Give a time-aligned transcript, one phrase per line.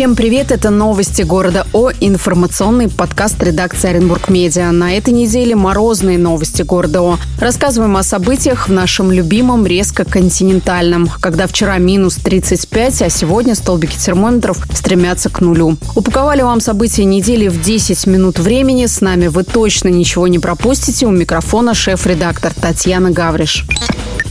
[0.00, 4.72] Всем привет, это новости города О, информационный подкаст редакции Оренбург Медиа.
[4.72, 7.18] На этой неделе морозные новости города О.
[7.38, 14.66] Рассказываем о событиях в нашем любимом резко-континентальном, когда вчера минус 35, а сегодня столбики термометров
[14.72, 15.76] стремятся к нулю.
[15.94, 18.86] Упаковали вам события недели в 10 минут времени.
[18.86, 21.04] С нами вы точно ничего не пропустите.
[21.04, 23.66] У микрофона шеф-редактор Татьяна Гавриш.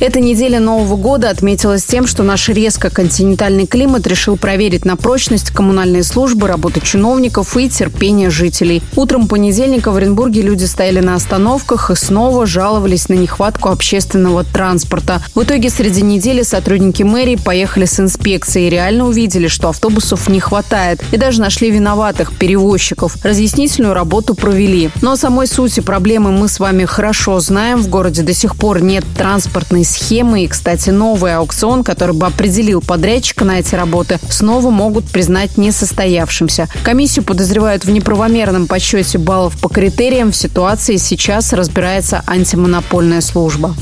[0.00, 5.50] Эта неделя Нового года отметилась тем, что наш резко континентальный климат решил проверить на прочность
[5.58, 8.80] коммунальные службы, работу чиновников и терпение жителей.
[8.94, 15.20] Утром понедельника в Оренбурге люди стояли на остановках и снова жаловались на нехватку общественного транспорта.
[15.34, 20.38] В итоге среди недели сотрудники мэрии поехали с инспекцией и реально увидели, что автобусов не
[20.38, 21.02] хватает.
[21.10, 23.16] И даже нашли виноватых перевозчиков.
[23.24, 24.90] Разъяснительную работу провели.
[25.02, 27.82] Но о самой сути проблемы мы с вами хорошо знаем.
[27.82, 30.44] В городе до сих пор нет транспортной схемы.
[30.44, 36.68] И, кстати, новый аукцион, который бы определил подрядчика на эти работы, снова могут признать несостоявшимся.
[36.82, 40.32] Комиссию подозревают в неправомерном подсчете баллов по критериям.
[40.32, 43.74] В ситуации сейчас разбирается антимонопольная служба.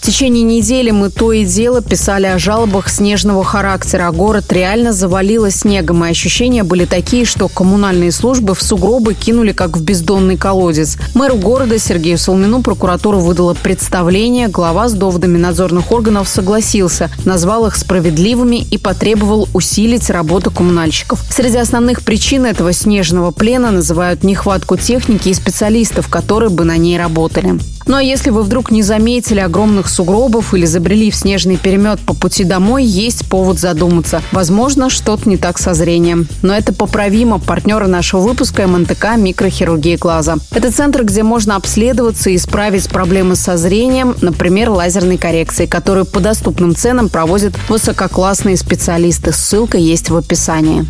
[0.00, 4.94] В течение недели мы то и дело писали о жалобах снежного характера, а город реально
[4.94, 10.38] завалило снегом, и ощущения были такие, что коммунальные службы в сугробы кинули как в бездонный
[10.38, 10.96] колодец.
[11.14, 17.76] Мэру города Сергею Солмину прокуратура выдала представление, глава с доводами надзорных органов согласился, назвал их
[17.76, 21.20] справедливыми и потребовал усилить работу коммунальщиков.
[21.28, 26.96] Среди основных причин этого снежного плена называют нехватку техники и специалистов, которые бы на ней
[26.96, 27.58] работали.
[27.90, 32.14] Ну а если вы вдруг не заметили огромных сугробов или забрели в снежный перемет по
[32.14, 34.22] пути домой, есть повод задуматься.
[34.30, 36.28] Возможно, что-то не так со зрением.
[36.40, 37.40] Но это поправимо.
[37.40, 40.36] Партнеры нашего выпуска МНТК «Микрохирургия глаза».
[40.54, 46.20] Это центр, где можно обследоваться и исправить проблемы со зрением, например, лазерной коррекции, которую по
[46.20, 49.32] доступным ценам проводят высококлассные специалисты.
[49.32, 50.86] Ссылка есть в описании.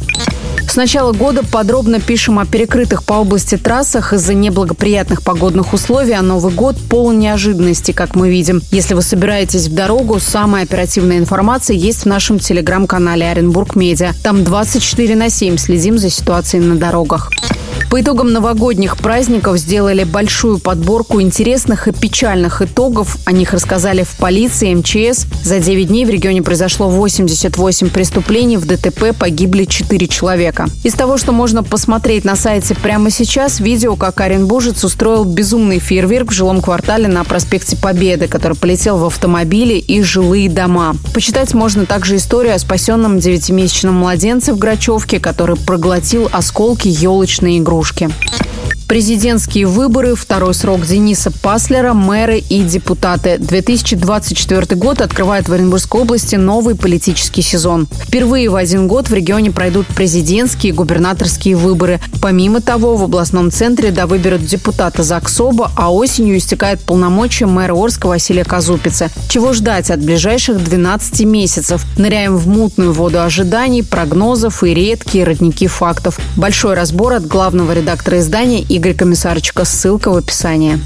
[0.71, 6.23] С начала года подробно пишем о перекрытых по области трассах из-за неблагоприятных погодных условий, а
[6.23, 8.63] Новый год полон неожиданностей, как мы видим.
[8.71, 14.13] Если вы собираетесь в дорогу, самая оперативная информация есть в нашем телеграм-канале Оренбург Медиа.
[14.23, 17.33] Там 24 на 7 следим за ситуацией на дорогах.
[17.91, 23.19] По итогам новогодних праздников сделали большую подборку интересных и печальных итогов.
[23.25, 25.27] О них рассказали в полиции, МЧС.
[25.43, 30.69] За 9 дней в регионе произошло 88 преступлений, в ДТП погибли 4 человека.
[30.85, 36.31] Из того, что можно посмотреть на сайте прямо сейчас, видео, как Оренбуржец устроил безумный фейерверк
[36.31, 40.95] в жилом квартале на проспекте Победы, который полетел в автомобили и жилые дома.
[41.13, 47.80] Почитать можно также историю о спасенном 9-месячном младенце в Грачевке, который проглотил осколки елочной игрушки
[47.81, 48.09] игрушки.
[48.91, 53.39] Президентские выборы, второй срок Дениса Паслера, мэры и депутаты.
[53.39, 57.87] 2024 год открывает в Оренбургской области новый политический сезон.
[57.87, 62.01] Впервые в один год в регионе пройдут президентские и губернаторские выборы.
[62.21, 68.43] Помимо того, в областном центре довыберут депутата ЗАГСОБа, а осенью истекает полномочия мэра Орска Василия
[68.43, 69.09] Казупицы.
[69.29, 71.87] Чего ждать от ближайших 12 месяцев?
[71.97, 76.19] Ныряем в мутную воду ожиданий, прогнозов и редкие родники фактов.
[76.35, 79.67] Большой разбор от главного редактора издания и Игорь Комиссарчика.
[79.67, 80.79] Ссылка в описании.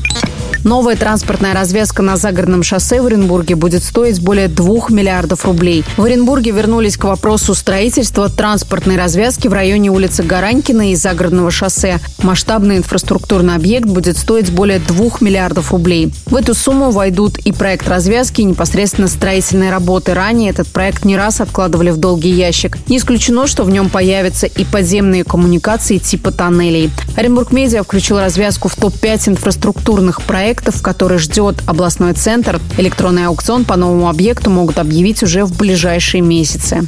[0.64, 5.84] Новая транспортная развязка на загородном шоссе в Оренбурге будет стоить более 2 миллиардов рублей.
[5.98, 11.98] В Оренбурге вернулись к вопросу строительства транспортной развязки в районе улицы Гаранькина и загородного шоссе.
[12.22, 16.14] Масштабный инфраструктурный объект будет стоить более 2 миллиардов рублей.
[16.24, 20.14] В эту сумму войдут и проект развязки, и непосредственно строительные работы.
[20.14, 22.78] Ранее этот проект не раз откладывали в долгий ящик.
[22.88, 26.90] Не исключено, что в нем появятся и подземные коммуникации типа тоннелей.
[27.16, 32.60] Оренбург Медиа включил развязку в топ-5 инфраструктурных проектов проектов, который ждет областной центр.
[32.78, 36.86] Электронный аукцион по новому объекту могут объявить уже в ближайшие месяцы.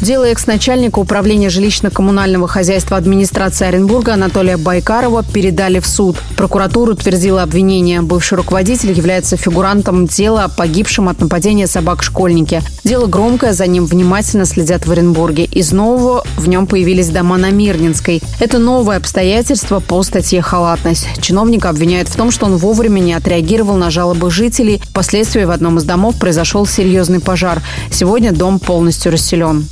[0.00, 6.16] Дело экс-начальника управления жилищно-коммунального хозяйства администрации Оренбурга Анатолия Байкарова передали в суд.
[6.38, 8.00] Прокуратура утвердила обвинение.
[8.00, 12.62] Бывший руководитель является фигурантом дела о погибшем от нападения собак-школьнике.
[12.82, 15.44] Дело громкое, за ним внимательно следят в Оренбурге.
[15.44, 18.22] Из нового в нем появились дома на Мирнинской.
[18.40, 21.08] Это новое обстоятельство по статье «Халатность».
[21.20, 24.80] Чиновника обвиняют в том, что он вовремя не отреагировал на жалобы жителей.
[24.82, 27.60] Впоследствии в одном из домов произошел серьезный пожар.
[27.90, 29.66] Сегодня дом полностью расселен.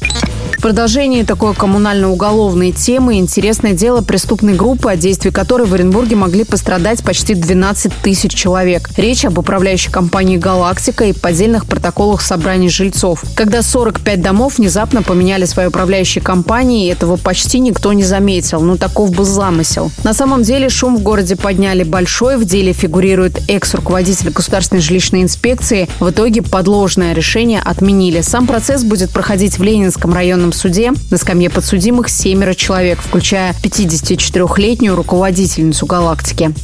[0.58, 6.42] В продолжении такой коммунально-уголовной темы интересное дело преступной группы, от действий которой в Оренбурге могли
[6.42, 8.90] пострадать почти 12 тысяч человек.
[8.96, 13.22] Речь об управляющей компании «Галактика» и поддельных протоколах собраний жильцов.
[13.36, 18.60] Когда 45 домов внезапно поменяли свои управляющие компании, этого почти никто не заметил.
[18.60, 19.92] Ну, таков был замысел.
[20.02, 22.36] На самом деле шум в городе подняли большой.
[22.36, 25.88] В деле фигурирует экс-руководитель государственной жилищной инспекции.
[26.00, 28.22] В итоге подложное решение отменили.
[28.22, 30.92] Сам процесс будет проходить в Ленинском районном апелляционном суде.
[31.10, 36.54] На скамье подсудимых семеро человек, включая 54-летнюю руководительницу «Галактики».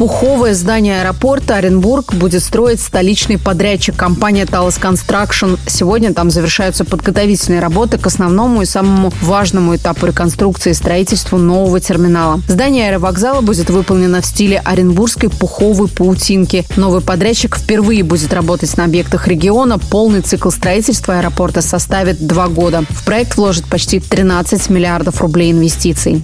[0.00, 5.58] Пуховое здание аэропорта Оренбург будет строить столичный подрядчик компания Talos Construction.
[5.66, 11.80] Сегодня там завершаются подготовительные работы к основному и самому важному этапу реконструкции и строительству нового
[11.80, 12.40] терминала.
[12.48, 16.64] Здание аэровокзала будет выполнено в стиле оренбургской пуховой паутинки.
[16.76, 19.78] Новый подрядчик впервые будет работать на объектах региона.
[19.78, 22.84] Полный цикл строительства аэропорта составит два года.
[22.88, 26.22] В проект вложат почти 13 миллиардов рублей инвестиций.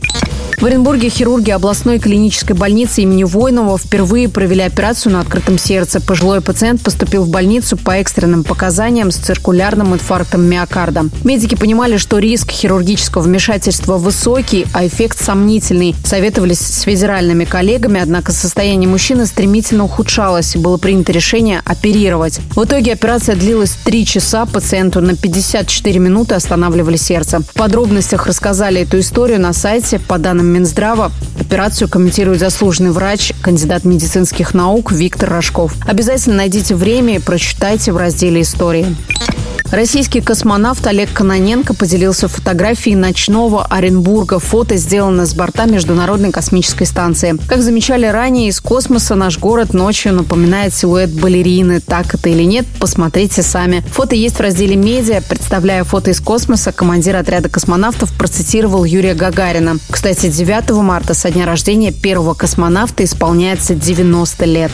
[0.59, 6.01] В Оренбурге хирурги областной клинической больницы имени Войнова впервые провели операцию на открытом сердце.
[6.01, 11.11] Пожилой пациент поступил в больницу по экстренным показаниям с циркулярным инфарктом миокарда.
[11.25, 15.95] Медики понимали, что риск хирургического вмешательства высокий, а эффект сомнительный.
[16.05, 22.41] Советовались с федеральными коллегами, однако состояние мужчины стремительно ухудшалось и было принято решение оперировать.
[22.55, 26.35] В итоге операция длилась три часа, пациенту на 54 минуты
[26.77, 27.41] останавливали сердце.
[27.41, 31.11] В подробностях рассказали эту историю на сайте по данным Минздрава.
[31.41, 35.75] Операцию комментирует заслуженный врач, кандидат медицинских наук Виктор Рожков.
[35.87, 38.95] Обязательно найдите время и прочитайте в разделе «Истории».
[39.73, 44.39] Российский космонавт Олег Кононенко поделился фотографией ночного Оренбурга.
[44.39, 47.37] Фото сделано с борта Международной космической станции.
[47.49, 51.81] Как замечали ранее, из космоса наш город ночью напоминает силуэт балерины.
[51.81, 53.83] Так это или нет, посмотрите сами.
[53.93, 55.21] Фото есть в разделе «Медиа».
[55.21, 59.79] Представляя фото из космоса, командир отряда космонавтов процитировал Юрия Гагарина.
[59.91, 64.73] Кстати, 9 марта со дня рождения первого космонавта исполняется 90 лет.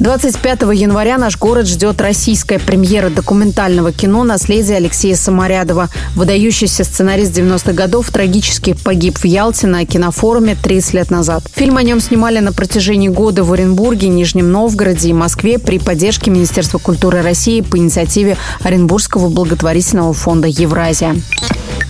[0.00, 5.90] 25 января наш город ждет российская премьера документального кино «Наследие» Алексея Саморядова.
[6.16, 11.44] Выдающийся сценарист 90-х годов трагически погиб в Ялте на кинофоруме 30 лет назад.
[11.54, 16.30] Фильм о нем снимали на протяжении года в Оренбурге, Нижнем Новгороде и Москве при поддержке
[16.30, 21.14] Министерства культуры России по инициативе Оренбургского благотворительного фонда «Евразия».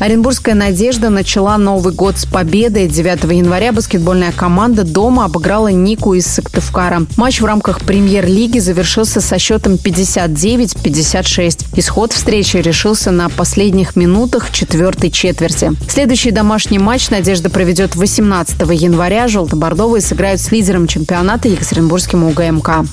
[0.01, 2.89] Оренбургская «Надежда» начала Новый год с победой.
[2.89, 7.03] 9 января баскетбольная команда дома обыграла Нику из Сыктывкара.
[7.19, 11.67] Матч в рамках премьер-лиги завершился со счетом 59-56.
[11.77, 15.73] Исход встречи решился на последних минутах четвертой четверти.
[15.87, 19.29] Следующий домашний матч «Надежда» проведет 18 января.
[19.29, 22.87] Желто-бордовые сыграют с лидером чемпионата Екатеринбургским УГМК.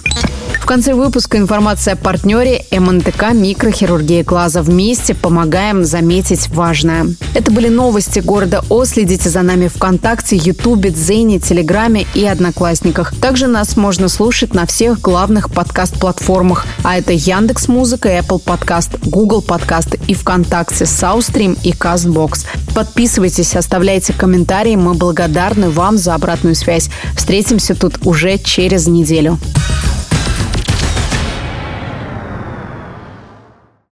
[0.59, 4.61] В конце выпуска информация о партнере МНТК «Микрохирургия глаза».
[4.61, 6.96] Вместе помогаем заметить важное.
[7.33, 8.85] Это были новости города О.
[8.85, 13.15] Следите за нами ВКонтакте, Ютубе, Дзене, Телеграме и Одноклассниках.
[13.15, 16.65] Также нас можно слушать на всех главных подкаст-платформах.
[16.83, 22.45] А это Яндекс Музыка, Apple Podcast, Google Podcast и ВКонтакте, Саустрим и Castbox.
[22.73, 24.75] Подписывайтесь, оставляйте комментарии.
[24.75, 26.89] Мы благодарны вам за обратную связь.
[27.15, 29.37] Встретимся тут уже через неделю.